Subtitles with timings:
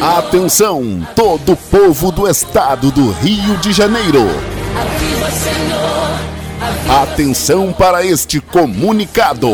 [0.00, 4.26] Atenção, todo o povo do estado do Rio de Janeiro.
[7.02, 9.50] Atenção para este comunicado.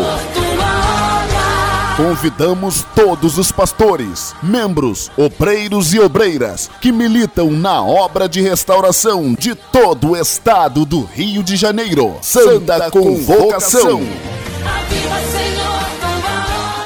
[1.96, 9.54] Convidamos todos os pastores, membros, obreiros e obreiras que militam na obra de restauração de
[9.54, 12.16] todo o estado do Rio de Janeiro.
[12.20, 14.02] Santa Convocação.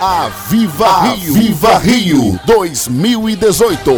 [0.01, 3.91] Aviva Rio, Viva Rio 2018.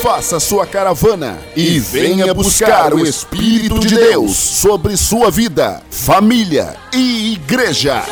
[0.00, 7.32] Faça sua caravana e venha buscar o Espírito de Deus sobre sua vida, família e
[7.32, 8.04] igreja.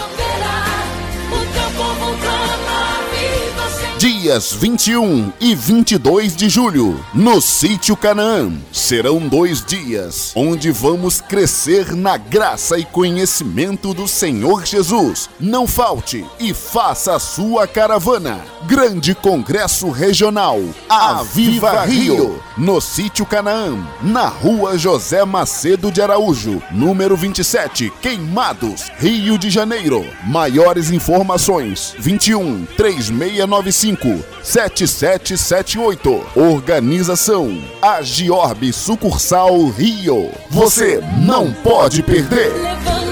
[4.27, 8.53] Dias 21 e 22 de julho, no Sítio Canaã.
[8.73, 15.31] Serão dois dias onde vamos crescer na graça e conhecimento do Senhor Jesus.
[15.39, 18.41] Não falte e faça a sua caravana.
[18.67, 27.17] Grande Congresso Regional Aviva Rio, no Sítio Canaã, na Rua José Macedo de Araújo, número
[27.17, 30.05] 27, Queimados, Rio de Janeiro.
[30.25, 36.27] Maiores informações: 21 3695 7778.
[36.35, 40.31] Organização Agiorbe Sucursal Rio.
[40.51, 42.53] Você não pode perder.
[42.53, 43.06] Levanta,